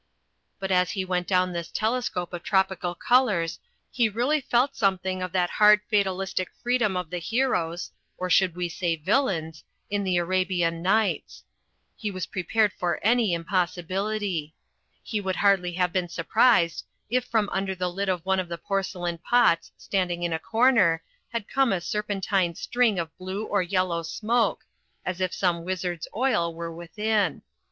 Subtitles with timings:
[0.57, 3.59] But as he went down this telescope of tropical col ours
[3.91, 8.67] he really felt something of that hard fatalistic freedom of the heroes (or should we
[8.67, 11.43] say villains?) in the Arabian Nights.
[11.95, 14.55] He was pr^egf^ed^ for any VEGETARIANISM IN THE FOREST 145 impossibility.
[15.03, 18.57] He would hardly have been surprised if from under the lid of one of the
[18.57, 24.01] porcelain pots standing in a comer had come a serpentine string of, blue or yellow
[24.01, 24.65] smoke,
[25.05, 27.43] as if some wizard's oil were within.